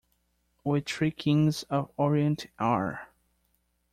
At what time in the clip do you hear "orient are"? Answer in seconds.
1.95-3.09